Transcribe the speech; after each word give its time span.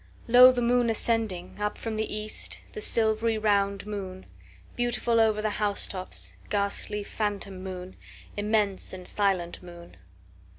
2Lo! 0.27 0.51
the 0.55 0.63
moon 0.63 0.89
ascending! 0.89 1.59
Up 1.61 1.77
from 1.77 1.95
the 1.95 2.11
east, 2.11 2.59
the 2.73 2.81
silvery 2.81 3.37
round 3.37 3.85
moon; 3.85 4.25
Beautiful 4.75 5.19
over 5.19 5.43
the 5.43 5.51
house 5.61 5.85
tops, 5.85 6.35
ghastly 6.49 7.03
phantom 7.03 7.61
moon; 7.63 7.95
Immense 8.35 8.93
and 8.93 9.07
silent 9.07 9.61
moon. 9.61 9.97